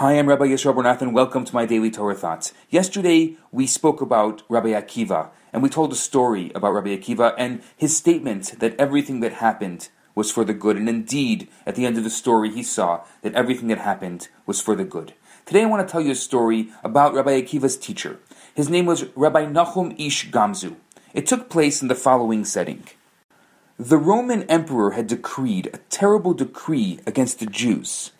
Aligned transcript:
Hi, 0.00 0.18
I'm 0.18 0.28
Rabbi 0.28 0.48
Yisrael 0.48 0.74
Bernath, 0.74 1.00
and 1.00 1.14
welcome 1.14 1.46
to 1.46 1.54
my 1.54 1.64
daily 1.64 1.90
Torah 1.90 2.14
thoughts. 2.14 2.52
Yesterday, 2.68 3.38
we 3.50 3.66
spoke 3.66 4.02
about 4.02 4.42
Rabbi 4.46 4.72
Akiva, 4.72 5.30
and 5.54 5.62
we 5.62 5.70
told 5.70 5.90
a 5.90 5.96
story 5.96 6.52
about 6.54 6.74
Rabbi 6.74 6.94
Akiva 6.94 7.34
and 7.38 7.62
his 7.74 7.96
statement 7.96 8.60
that 8.60 8.78
everything 8.78 9.20
that 9.20 9.32
happened 9.32 9.88
was 10.14 10.30
for 10.30 10.44
the 10.44 10.52
good. 10.52 10.76
And 10.76 10.86
indeed, 10.86 11.48
at 11.64 11.76
the 11.76 11.86
end 11.86 11.96
of 11.96 12.04
the 12.04 12.10
story, 12.10 12.50
he 12.50 12.62
saw 12.62 13.04
that 13.22 13.32
everything 13.32 13.68
that 13.68 13.78
happened 13.78 14.28
was 14.44 14.60
for 14.60 14.76
the 14.76 14.84
good. 14.84 15.14
Today, 15.46 15.62
I 15.62 15.64
want 15.64 15.88
to 15.88 15.90
tell 15.90 16.02
you 16.02 16.10
a 16.10 16.14
story 16.14 16.68
about 16.84 17.14
Rabbi 17.14 17.40
Akiva's 17.40 17.78
teacher. 17.78 18.18
His 18.54 18.68
name 18.68 18.84
was 18.84 19.06
Rabbi 19.16 19.46
Nachum 19.46 19.98
Ish 19.98 20.30
Gamzu. 20.30 20.76
It 21.14 21.26
took 21.26 21.48
place 21.48 21.80
in 21.80 21.88
the 21.88 21.94
following 21.94 22.44
setting. 22.44 22.84
The 23.78 23.96
Roman 23.96 24.42
emperor 24.42 24.90
had 24.90 25.06
decreed 25.06 25.70
a 25.72 25.78
terrible 25.88 26.34
decree 26.34 27.00
against 27.06 27.40
the 27.40 27.46
Jews 27.46 28.10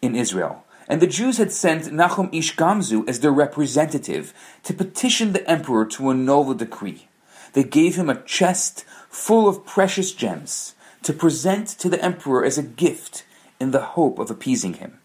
in 0.00 0.14
Israel, 0.14 0.62
and 0.88 1.02
the 1.02 1.06
Jews 1.06 1.38
had 1.38 1.52
sent 1.52 1.92
Nahum 1.92 2.28
Ish 2.32 2.56
Gamzu 2.56 3.08
as 3.08 3.20
their 3.20 3.32
representative 3.32 4.32
to 4.62 4.74
petition 4.74 5.32
the 5.32 5.48
emperor 5.48 5.84
to 5.86 6.10
annul 6.10 6.44
the 6.44 6.54
decree. 6.54 7.08
They 7.52 7.64
gave 7.64 7.96
him 7.96 8.10
a 8.10 8.22
chest 8.22 8.84
full 9.08 9.48
of 9.48 9.64
precious 9.64 10.12
gems 10.12 10.74
to 11.02 11.12
present 11.12 11.68
to 11.68 11.88
the 11.88 12.02
emperor 12.04 12.44
as 12.44 12.58
a 12.58 12.62
gift 12.62 13.24
in 13.58 13.70
the 13.70 13.82
hope 13.96 14.18
of 14.18 14.30
appeasing 14.30 14.74
him. 14.74 14.98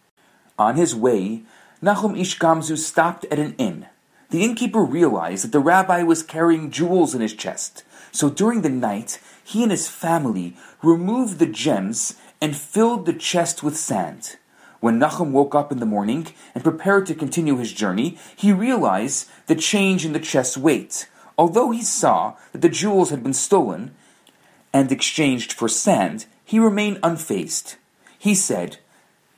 On 0.60 0.76
his 0.76 0.96
way, 0.96 1.44
Nahum 1.82 2.16
Ish 2.16 2.38
Gamzu 2.38 2.78
stopped 2.78 3.26
at 3.32 3.40
an 3.40 3.56
inn. 3.58 3.88
The 4.30 4.44
innkeeper 4.44 4.84
realized 4.84 5.44
that 5.44 5.52
the 5.52 5.60
rabbi 5.60 6.04
was 6.04 6.24
carrying 6.24 6.72
jewels 6.72 7.16
in 7.16 7.22
his 7.22 7.34
chest, 7.34 7.84
so 8.12 8.30
during 8.30 8.62
the 8.62 8.70
night 8.70 9.20
he 9.44 9.64
and 9.64 9.72
his 9.72 9.88
family 9.88 10.56
removed 10.84 11.40
the 11.40 11.46
gems 11.48 12.16
and 12.40 12.56
filled 12.56 13.06
the 13.06 13.14
chest 13.14 13.64
with 13.64 13.78
sand. 13.78 14.38
When 14.82 15.00
Nachum 15.00 15.32
woke 15.32 15.56
up 15.56 15.72
in 15.72 15.80
the 15.80 15.86
morning 15.86 16.28
and 16.54 16.64
prepared 16.64 17.06
to 17.06 17.16
continue 17.16 17.56
his 17.56 17.72
journey, 17.72 18.18
he 18.36 18.52
realized 18.52 19.30
the 19.46 19.56
change 19.56 20.06
in 20.06 20.12
the 20.12 20.20
chest's 20.20 20.58
weight. 20.58 21.08
Although 21.38 21.72
he 21.72 21.84
saw 21.84 22.36
that 22.52 22.62
the 22.62 22.70
jewels 22.70 23.12
had 23.12 23.24
been 23.24 23.34
stolen, 23.34 23.96
and 24.74 24.92
exchanged 24.92 25.54
for 25.54 25.68
sand, 25.68 26.26
he 26.44 26.60
remained 26.60 27.02
unfazed. 27.02 27.76
He 28.18 28.34
said, 28.34 28.78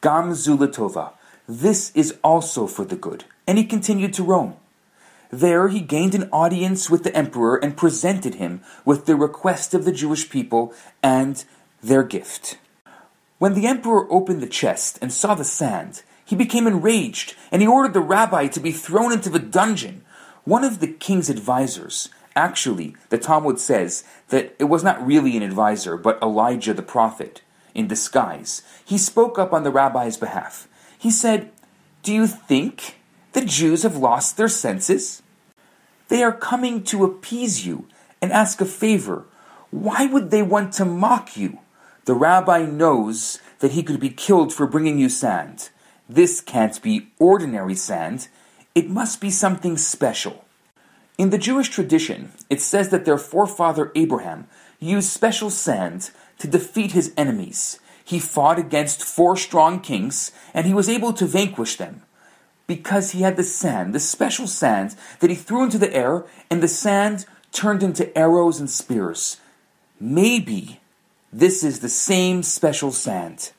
Gam 0.01 0.33
zu 0.33 0.55
l'tova, 0.55 1.11
this 1.47 1.91
is 1.95 2.17
also 2.23 2.67
for 2.67 2.85
the 2.85 2.95
good. 2.95 3.25
And 3.45 3.57
he 3.57 3.65
continued 3.65 4.13
to 4.13 4.23
Rome. 4.23 4.55
There 5.29 5.67
he 5.67 5.81
gained 5.81 6.15
an 6.15 6.29
audience 6.31 6.89
with 6.89 7.03
the 7.03 7.15
emperor 7.15 7.57
and 7.57 7.75
presented 7.75 8.35
him 8.35 8.61
with 8.85 9.05
the 9.05 9.15
request 9.15 9.73
of 9.73 9.83
the 9.83 9.91
Jewish 9.91 10.29
people 10.29 10.73
and 11.01 11.43
their 11.81 12.03
gift. 12.03 12.57
When 13.43 13.55
the 13.55 13.67
emperor 13.67 14.09
opened 14.09 14.41
the 14.41 14.47
chest 14.47 14.97
and 15.01 15.11
saw 15.11 15.35
the 15.35 15.43
sand, 15.43 16.03
he 16.23 16.33
became 16.33 16.65
enraged 16.65 17.35
and 17.51 17.61
he 17.61 17.67
ordered 17.67 17.93
the 17.93 17.99
rabbi 17.99 18.47
to 18.47 18.61
be 18.61 18.71
thrown 18.71 19.11
into 19.11 19.29
the 19.29 19.37
dungeon. 19.37 20.05
One 20.45 20.63
of 20.63 20.79
the 20.79 20.87
king's 20.87 21.29
advisors 21.29 22.07
Actually, 22.37 22.95
the 23.09 23.17
Talmud 23.17 23.59
says 23.59 24.05
that 24.29 24.55
it 24.59 24.69
was 24.69 24.81
not 24.81 25.05
really 25.05 25.35
an 25.35 25.43
advisor, 25.43 25.97
but 25.97 26.23
Elijah 26.23 26.73
the 26.73 26.81
prophet 26.81 27.41
in 27.75 27.85
disguise. 27.85 28.61
He 28.85 28.97
spoke 28.97 29.37
up 29.37 29.51
on 29.51 29.63
the 29.63 29.71
rabbi's 29.71 30.15
behalf. 30.15 30.69
He 30.97 31.11
said, 31.11 31.51
Do 32.01 32.13
you 32.13 32.27
think 32.27 33.01
the 33.33 33.43
Jews 33.43 33.83
have 33.83 33.97
lost 33.97 34.37
their 34.37 34.47
senses? 34.47 35.21
They 36.07 36.23
are 36.23 36.31
coming 36.31 36.81
to 36.85 37.03
appease 37.03 37.67
you 37.67 37.89
and 38.21 38.31
ask 38.31 38.61
a 38.61 38.65
favor. 38.65 39.25
Why 39.69 40.05
would 40.05 40.31
they 40.31 40.43
want 40.43 40.71
to 40.75 40.85
mock 40.85 41.35
you? 41.35 41.59
The 42.05 42.13
rabbi 42.13 42.65
knows 42.65 43.39
that 43.59 43.71
he 43.71 43.83
could 43.83 43.99
be 43.99 44.09
killed 44.09 44.53
for 44.53 44.67
bringing 44.67 44.99
you 44.99 45.09
sand. 45.09 45.69
This 46.09 46.41
can't 46.41 46.81
be 46.81 47.07
ordinary 47.17 47.75
sand. 47.75 48.27
It 48.75 48.89
must 48.89 49.21
be 49.21 49.29
something 49.29 49.77
special. 49.77 50.43
In 51.17 51.29
the 51.29 51.37
Jewish 51.37 51.69
tradition, 51.69 52.33
it 52.49 52.59
says 52.59 52.89
that 52.89 53.05
their 53.05 53.17
forefather 53.17 53.91
Abraham 53.95 54.47
used 54.79 55.09
special 55.09 55.49
sand 55.49 56.11
to 56.39 56.47
defeat 56.47 56.91
his 56.91 57.13
enemies. 57.15 57.79
He 58.03 58.19
fought 58.19 58.59
against 58.59 59.03
four 59.03 59.37
strong 59.37 59.79
kings, 59.79 60.31
and 60.53 60.65
he 60.65 60.73
was 60.73 60.89
able 60.89 61.13
to 61.13 61.25
vanquish 61.25 61.77
them 61.77 62.01
because 62.67 63.11
he 63.11 63.21
had 63.21 63.37
the 63.37 63.43
sand, 63.43 63.93
the 63.93 63.99
special 63.99 64.47
sand 64.47 64.95
that 65.19 65.29
he 65.29 65.35
threw 65.35 65.63
into 65.63 65.77
the 65.77 65.93
air, 65.93 66.25
and 66.49 66.61
the 66.61 66.67
sand 66.67 67.25
turned 67.51 67.83
into 67.83 68.15
arrows 68.17 68.59
and 68.59 68.69
spears. 68.69 69.37
Maybe 69.99 70.79
this 71.33 71.63
is 71.63 71.79
the 71.79 71.89
same 71.89 72.43
special 72.43 72.91
sand. 72.91 73.51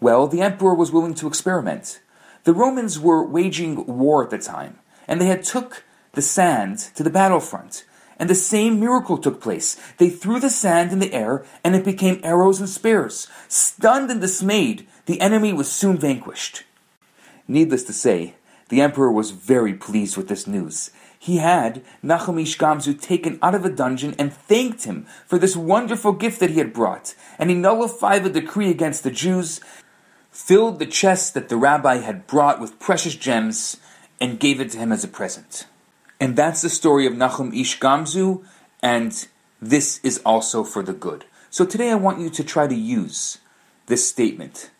Well, 0.00 0.26
the 0.26 0.42
emperor 0.42 0.74
was 0.74 0.92
willing 0.92 1.14
to 1.14 1.26
experiment. 1.26 2.00
The 2.44 2.52
Romans 2.52 3.00
were 3.00 3.24
waging 3.24 3.86
war 3.86 4.22
at 4.22 4.28
the 4.28 4.38
time, 4.38 4.78
and 5.08 5.18
they 5.18 5.26
had 5.26 5.42
took 5.42 5.84
the 6.12 6.20
sand 6.20 6.78
to 6.94 7.02
the 7.02 7.10
battlefront. 7.10 7.86
And 8.18 8.28
the 8.28 8.34
same 8.34 8.78
miracle 8.78 9.16
took 9.16 9.40
place. 9.40 9.80
They 9.96 10.10
threw 10.10 10.40
the 10.40 10.50
sand 10.50 10.92
in 10.92 10.98
the 10.98 11.14
air, 11.14 11.44
and 11.64 11.74
it 11.74 11.84
became 11.84 12.20
arrows 12.22 12.60
and 12.60 12.68
spears. 12.68 13.28
Stunned 13.48 14.10
and 14.10 14.20
dismayed, 14.20 14.86
the 15.06 15.20
enemy 15.20 15.54
was 15.54 15.72
soon 15.72 15.96
vanquished. 15.96 16.64
Needless 17.48 17.84
to 17.84 17.92
say, 17.94 18.34
the 18.68 18.80
emperor 18.80 19.12
was 19.12 19.30
very 19.30 19.74
pleased 19.74 20.16
with 20.16 20.28
this 20.28 20.46
news. 20.46 20.90
He 21.18 21.38
had 21.38 21.82
Nachum 22.04 22.40
Ish 22.40 22.58
Gamzu 22.58 23.00
taken 23.00 23.38
out 23.42 23.54
of 23.54 23.64
a 23.64 23.70
dungeon 23.70 24.14
and 24.18 24.32
thanked 24.32 24.84
him 24.84 25.06
for 25.26 25.38
this 25.38 25.56
wonderful 25.56 26.12
gift 26.12 26.40
that 26.40 26.50
he 26.50 26.58
had 26.58 26.72
brought, 26.72 27.14
and 27.38 27.50
he 27.50 27.56
nullified 27.56 28.24
the 28.24 28.30
decree 28.30 28.70
against 28.70 29.02
the 29.02 29.10
Jews, 29.10 29.60
filled 30.30 30.78
the 30.78 30.86
chest 30.86 31.34
that 31.34 31.48
the 31.48 31.56
rabbi 31.56 31.96
had 31.96 32.26
brought 32.26 32.60
with 32.60 32.78
precious 32.78 33.14
gems, 33.14 33.78
and 34.20 34.40
gave 34.40 34.60
it 34.60 34.70
to 34.70 34.78
him 34.78 34.92
as 34.92 35.04
a 35.04 35.08
present. 35.08 35.66
And 36.20 36.36
that's 36.36 36.62
the 36.62 36.70
story 36.70 37.06
of 37.06 37.12
Nachum 37.12 37.58
Ish 37.58 37.78
Gamzu, 37.80 38.44
and 38.82 39.26
this 39.60 40.00
is 40.02 40.18
also 40.24 40.64
for 40.64 40.82
the 40.82 40.92
good. 40.92 41.24
So 41.50 41.64
today 41.64 41.90
I 41.90 41.94
want 41.94 42.20
you 42.20 42.30
to 42.30 42.44
try 42.44 42.66
to 42.66 42.74
use 42.74 43.38
this 43.86 44.08
statement. 44.08 44.70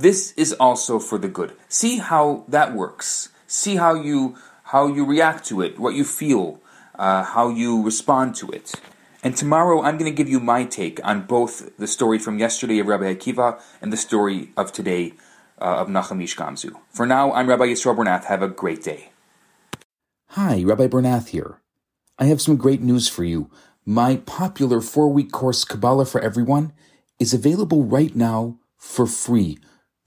This 0.00 0.32
is 0.32 0.54
also 0.54 0.98
for 0.98 1.18
the 1.18 1.28
good. 1.28 1.52
See 1.68 1.98
how 1.98 2.44
that 2.48 2.72
works. 2.72 3.28
See 3.46 3.76
how 3.76 3.92
you 3.92 4.34
how 4.72 4.86
you 4.86 5.04
react 5.04 5.44
to 5.48 5.60
it, 5.60 5.78
what 5.78 5.94
you 5.94 6.04
feel, 6.04 6.58
uh, 6.98 7.22
how 7.22 7.50
you 7.50 7.82
respond 7.82 8.34
to 8.36 8.48
it. 8.48 8.72
And 9.22 9.36
tomorrow 9.36 9.82
I'm 9.82 9.98
going 9.98 10.10
to 10.10 10.16
give 10.16 10.26
you 10.26 10.40
my 10.40 10.64
take 10.64 11.04
on 11.04 11.26
both 11.26 11.76
the 11.76 11.86
story 11.86 12.18
from 12.18 12.38
yesterday 12.38 12.78
of 12.78 12.86
Rabbi 12.86 13.12
Akiva 13.12 13.60
and 13.82 13.92
the 13.92 13.98
story 13.98 14.52
of 14.56 14.72
today 14.72 15.12
uh, 15.60 15.84
of 15.84 15.88
Nachum 15.88 16.24
Ish 16.24 16.34
Gamzu. 16.34 16.72
For 16.88 17.04
now, 17.04 17.30
I'm 17.34 17.46
Rabbi 17.46 17.66
Yisrael 17.66 17.94
Bernath. 17.94 18.24
Have 18.24 18.40
a 18.40 18.48
great 18.48 18.82
day. 18.82 19.10
Hi, 20.28 20.62
Rabbi 20.64 20.86
Bernath 20.86 21.28
here. 21.28 21.60
I 22.18 22.24
have 22.24 22.40
some 22.40 22.56
great 22.56 22.80
news 22.80 23.06
for 23.06 23.24
you. 23.24 23.50
My 23.84 24.16
popular 24.16 24.80
four 24.80 25.10
week 25.12 25.30
course, 25.30 25.62
Kabbalah 25.62 26.06
for 26.06 26.22
Everyone, 26.22 26.72
is 27.18 27.34
available 27.34 27.84
right 27.84 28.16
now 28.16 28.56
for 28.78 29.06
free 29.06 29.58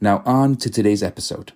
Now 0.00 0.22
on 0.24 0.56
to 0.56 0.70
today's 0.70 1.02
episode. 1.02 1.52